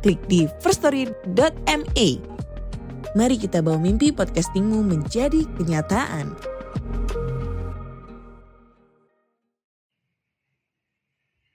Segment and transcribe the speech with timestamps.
[0.00, 2.08] klik di firststory.me.
[3.10, 6.32] Mari kita bawa mimpi podcastingmu menjadi kenyataan.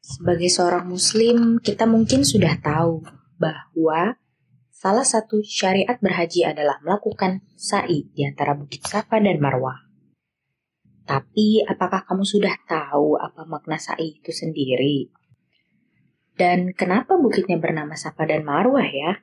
[0.00, 3.00] Sebagai seorang muslim, kita mungkin sudah tahu
[3.40, 4.20] bahwa
[4.68, 9.86] salah satu syariat berhaji adalah melakukan sa'i di antara Bukit Safa dan Marwah.
[11.08, 15.19] Tapi apakah kamu sudah tahu apa makna sa'i itu sendiri?
[16.40, 19.20] Dan kenapa bukitnya bernama Safa dan Marwah ya?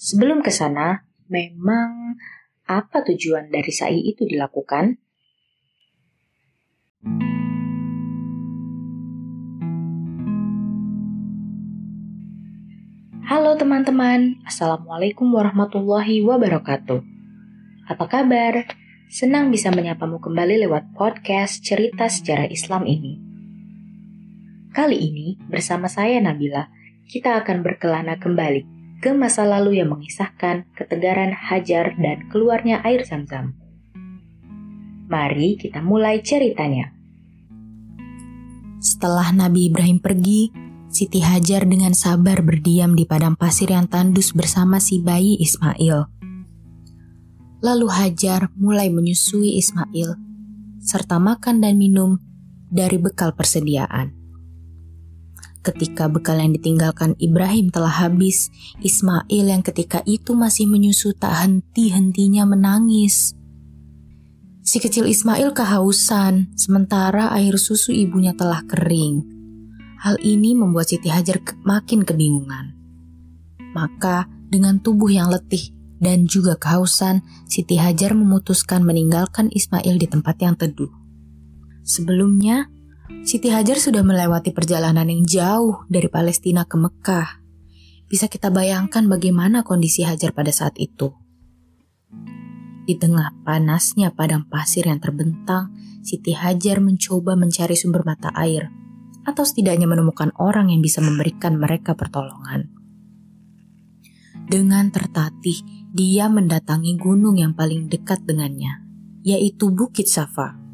[0.00, 2.16] Sebelum ke sana, memang
[2.64, 4.96] apa tujuan dari sa'i itu dilakukan?
[13.28, 17.04] Halo teman-teman, Assalamualaikum warahmatullahi wabarakatuh.
[17.92, 18.64] Apa kabar?
[19.12, 23.25] Senang bisa menyapamu kembali lewat podcast cerita sejarah Islam ini.
[24.76, 26.68] Kali ini, bersama saya Nabila,
[27.08, 28.60] kita akan berkelana kembali
[29.00, 33.56] ke masa lalu yang mengisahkan ketegaran Hajar dan keluarnya air zam-zam.
[35.08, 36.92] Mari kita mulai ceritanya.
[38.76, 40.52] Setelah Nabi Ibrahim pergi,
[40.92, 46.04] Siti Hajar dengan sabar berdiam di padang pasir yang tandus bersama si bayi Ismail.
[47.64, 50.20] Lalu Hajar mulai menyusui Ismail,
[50.84, 52.20] serta makan dan minum
[52.68, 54.25] dari bekal persediaan.
[55.66, 62.46] Ketika bekal yang ditinggalkan Ibrahim telah habis, Ismail yang ketika itu masih menyusu tak henti-hentinya
[62.46, 63.34] menangis.
[64.62, 69.26] Si kecil Ismail kehausan, sementara air susu ibunya telah kering.
[70.06, 72.70] Hal ini membuat Siti Hajar makin kebingungan.
[73.74, 80.38] Maka, dengan tubuh yang letih dan juga kehausan, Siti Hajar memutuskan meninggalkan Ismail di tempat
[80.38, 80.94] yang teduh.
[81.82, 82.70] Sebelumnya,
[83.06, 87.38] Siti Hajar sudah melewati perjalanan yang jauh dari Palestina ke Mekah.
[88.10, 91.14] Bisa kita bayangkan bagaimana kondisi Hajar pada saat itu.
[92.86, 95.70] Di tengah panasnya padang pasir yang terbentang,
[96.02, 98.70] Siti Hajar mencoba mencari sumber mata air
[99.26, 102.70] atau setidaknya menemukan orang yang bisa memberikan mereka pertolongan.
[104.46, 108.82] Dengan tertatih, dia mendatangi gunung yang paling dekat dengannya,
[109.26, 110.65] yaitu Bukit Safa.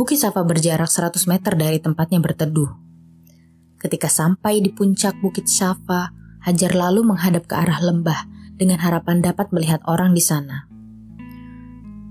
[0.00, 2.72] Bukit Safa berjarak 100 meter dari tempatnya berteduh.
[3.76, 6.08] Ketika sampai di puncak Bukit Safa,
[6.40, 8.24] Hajar lalu menghadap ke arah lembah
[8.56, 10.64] dengan harapan dapat melihat orang di sana.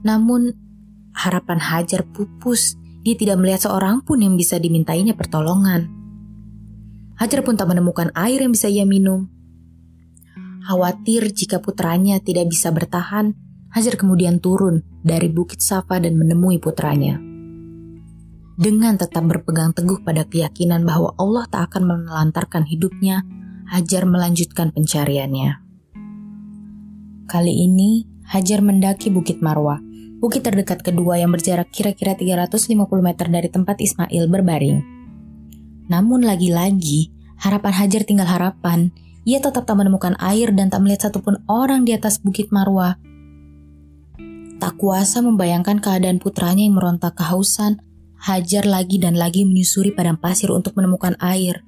[0.06, 0.54] Namun,
[1.18, 5.90] harapan Hajar pupus dia tidak melihat seorang pun yang bisa dimintainya pertolongan.
[7.18, 9.34] Hajar pun tak menemukan air yang bisa ia minum.
[10.62, 13.34] Khawatir jika putranya tidak bisa bertahan,
[13.74, 17.29] Hajar kemudian turun dari Bukit Safa dan menemui putranya.
[18.60, 23.24] Dengan tetap berpegang teguh pada keyakinan bahwa Allah tak akan menelantarkan hidupnya,
[23.72, 25.64] Hajar melanjutkan pencariannya.
[27.30, 29.80] Kali ini, Hajar mendaki Bukit Marwah
[30.20, 34.80] bukit terdekat kedua yang berjarak kira-kira 350 meter dari tempat Ismail berbaring.
[35.88, 37.10] Namun lagi-lagi,
[37.40, 38.92] harapan Hajar tinggal harapan.
[39.24, 43.00] Ia tetap tak menemukan air dan tak melihat satupun orang di atas bukit Marwah.
[44.60, 47.80] Tak kuasa membayangkan keadaan putranya yang meronta kehausan,
[48.20, 51.64] Hajar lagi dan lagi menyusuri padang pasir untuk menemukan air.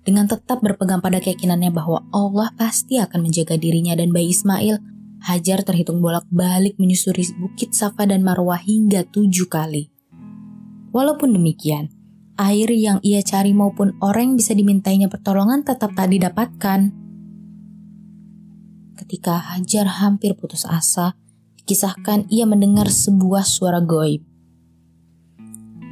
[0.00, 4.80] Dengan tetap berpegang pada keyakinannya bahwa Allah pasti akan menjaga dirinya dan bayi Ismail
[5.20, 9.92] Hajar terhitung bolak-balik menyusuri bukit Safa dan Marwah hingga tujuh kali.
[10.96, 11.92] Walaupun demikian,
[12.40, 16.96] air yang ia cari maupun orang yang bisa dimintainya pertolongan tetap tak didapatkan.
[18.96, 21.12] Ketika Hajar hampir putus asa,
[21.60, 24.29] dikisahkan ia mendengar sebuah suara goib.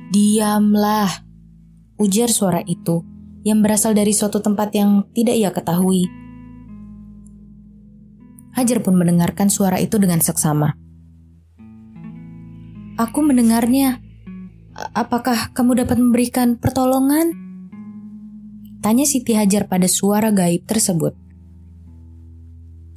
[0.08, 1.10] Diamlah,
[2.00, 3.04] ujar suara itu
[3.44, 6.08] yang berasal dari suatu tempat yang tidak ia ketahui
[8.58, 10.74] Hajar pun mendengarkan suara itu dengan seksama.
[12.98, 14.02] Aku mendengarnya.
[14.98, 17.38] Apakah kamu dapat memberikan pertolongan?
[18.82, 21.14] Tanya Siti Hajar pada suara gaib tersebut.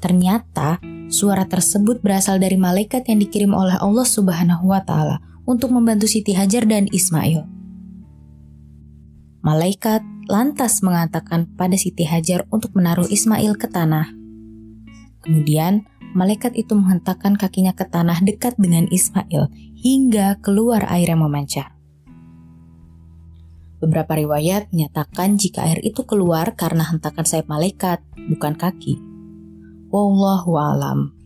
[0.02, 0.82] Ternyata
[1.14, 6.32] suara tersebut berasal dari malaikat yang dikirim oleh Allah Subhanahu wa taala untuk membantu Siti
[6.32, 7.44] Hajar dan Ismail.
[9.44, 10.00] Malaikat
[10.32, 14.16] lantas mengatakan pada Siti Hajar untuk menaruh Ismail ke tanah.
[15.28, 15.84] Kemudian,
[16.16, 21.76] malaikat itu menghentakkan kakinya ke tanah dekat dengan Ismail hingga keluar air yang memancar.
[23.82, 27.98] Beberapa riwayat menyatakan jika air itu keluar karena hentakan sayap malaikat,
[28.30, 29.02] bukan kaki.
[29.90, 31.21] Wallahu alam.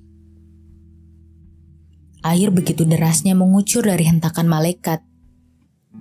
[2.25, 5.05] Air begitu derasnya mengucur dari hentakan malaikat.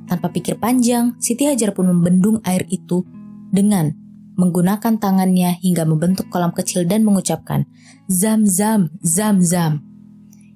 [0.08, 3.04] Tanpa pikir panjang, Siti Hajar pun membendung air itu
[3.52, 3.92] dengan
[4.40, 7.68] menggunakan tangannya hingga membentuk kolam kecil dan mengucapkan
[8.10, 9.78] zam zam zam zam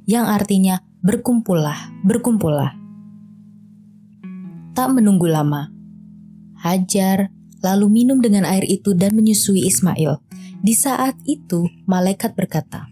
[0.03, 2.75] yang artinya berkumpullah berkumpullah
[4.75, 5.79] tak menunggu lama
[6.59, 7.31] Hajar,
[7.63, 10.19] lalu minum dengan air itu dan menyusui Ismail.
[10.59, 12.91] Di saat itu, malaikat berkata,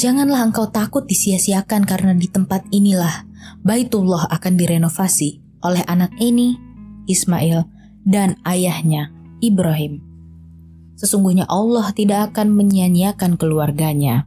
[0.00, 3.28] Janganlah engkau takut disia-siakan karena di tempat inilah
[3.60, 6.56] Baitullah akan direnovasi oleh anak ini,
[7.04, 7.68] Ismail,
[8.08, 9.12] dan ayahnya,
[9.44, 10.00] Ibrahim.
[10.96, 14.24] Sesungguhnya Allah tidak akan menyia-nyiakan keluarganya.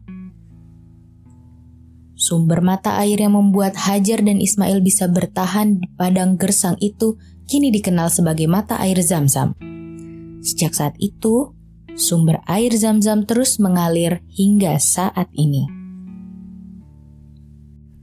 [2.13, 7.17] Sumber mata air yang membuat Hajar dan Ismail bisa bertahan di padang gersang itu
[7.49, 9.57] kini dikenal sebagai mata air zam-zam.
[10.45, 11.49] Sejak saat itu,
[11.95, 15.65] sumber air zam-zam terus mengalir hingga saat ini.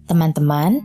[0.07, 0.83] Teman-teman,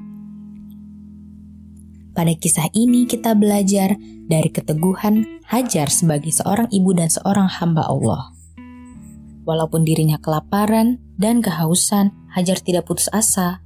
[2.13, 8.33] pada kisah ini kita belajar dari keteguhan Hajar sebagai seorang ibu dan seorang hamba Allah.
[9.45, 13.65] Walaupun dirinya kelaparan dan kehausan, Hajar tidak putus asa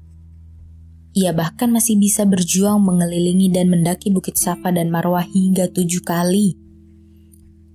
[1.18, 6.54] ia bahkan masih bisa berjuang mengelilingi dan mendaki Bukit Safa dan Marwah hingga tujuh kali.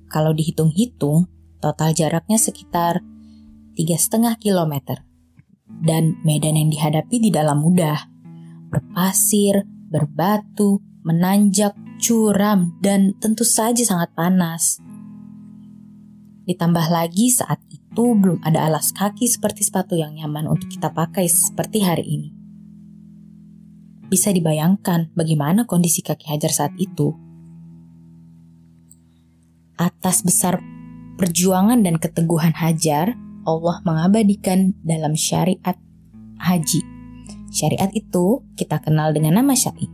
[0.06, 1.26] Kalau dihitung-hitung,
[1.64, 3.00] total jaraknya sekitar
[3.72, 5.00] tiga setengah kilometer.
[5.64, 8.04] Dan medan yang dihadapi tidaklah mudah.
[8.68, 14.84] Berpasir, berbatu, menanjak, curam, dan tentu saja sangat panas.
[16.44, 21.24] Ditambah lagi saat itu belum ada alas kaki seperti sepatu yang nyaman untuk kita pakai
[21.24, 22.28] seperti hari ini.
[24.12, 27.16] Bisa dibayangkan bagaimana kondisi kaki Hajar saat itu.
[29.74, 30.60] Atas besar
[31.16, 33.14] perjuangan dan keteguhan Hajar,
[33.44, 35.76] Allah mengabadikan dalam syariat
[36.40, 36.80] haji.
[37.54, 39.86] Syariat itu kita kenal dengan nama syai.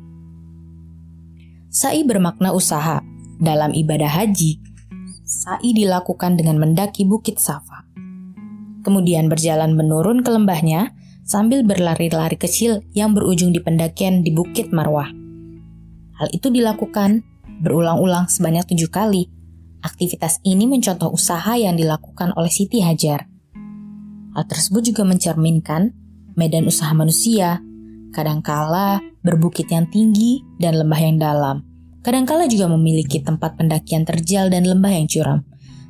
[1.71, 3.05] Sa'i bermakna usaha.
[3.41, 4.61] Dalam ibadah haji,
[5.25, 7.89] sa'i dilakukan dengan mendaki bukit Safa.
[8.85, 10.93] Kemudian berjalan menurun ke lembahnya
[11.25, 15.09] sambil berlari-lari kecil yang berujung di pendakian di Bukit Marwah.
[16.19, 17.23] Hal itu dilakukan
[17.63, 19.29] berulang-ulang sebanyak tujuh kali.
[19.81, 23.25] Aktivitas ini mencontoh usaha yang dilakukan oleh Siti Hajar.
[24.37, 25.97] Hal tersebut juga mencerminkan
[26.37, 27.65] medan usaha manusia,
[28.13, 31.57] kadangkala berbukit yang tinggi dan lembah yang dalam.
[32.01, 35.41] Kadangkala juga memiliki tempat pendakian terjal dan lembah yang curam.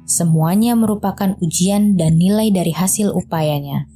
[0.06, 3.86] Semuanya merupakan ujian dan nilai dari hasil upayanya.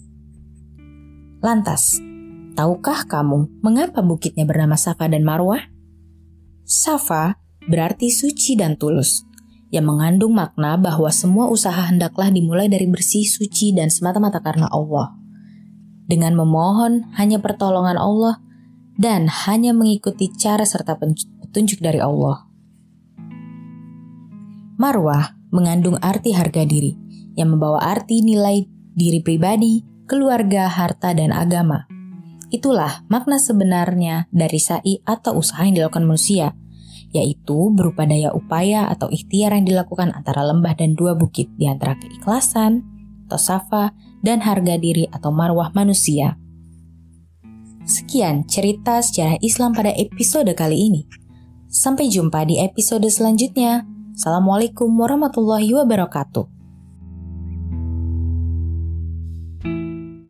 [1.42, 1.98] Lantas,
[2.54, 5.60] tahukah kamu mengapa bukitnya bernama Safa dan Marwah?
[6.62, 7.34] Safa
[7.66, 9.26] berarti suci dan tulus,
[9.74, 15.18] yang mengandung makna bahwa semua usaha hendaklah dimulai dari bersih, suci, dan semata-mata karena Allah.
[16.06, 18.38] Dengan memohon hanya pertolongan Allah
[18.94, 22.46] dan hanya mengikuti cara serta petunjuk dari Allah.
[24.78, 26.94] Marwah mengandung arti harga diri,
[27.34, 31.90] yang membawa arti nilai diri pribadi, keluarga, harta, dan agama.
[32.54, 36.54] Itulah makna sebenarnya dari sa'i atau usaha yang dilakukan manusia,
[37.14, 41.94] yaitu berupa daya upaya atau ikhtiar yang dilakukan antara lembah dan dua bukit di antara
[41.94, 42.82] keikhlasan,
[43.30, 43.94] tosafa,
[44.26, 46.34] dan harga diri atau marwah manusia.
[47.86, 51.02] Sekian cerita sejarah Islam pada episode kali ini.
[51.70, 53.86] Sampai jumpa di episode selanjutnya.
[54.16, 56.53] Assalamualaikum warahmatullahi wabarakatuh.